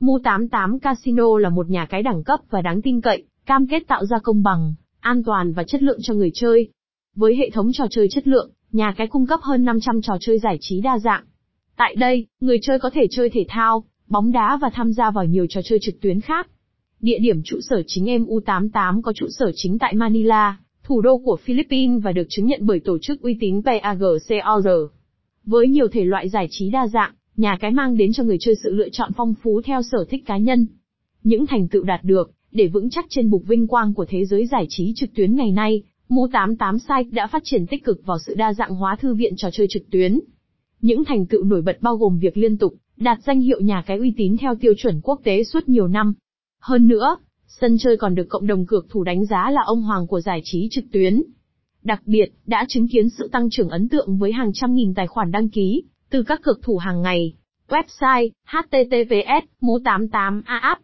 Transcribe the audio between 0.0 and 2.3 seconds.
Mu88 Casino là một nhà cái đẳng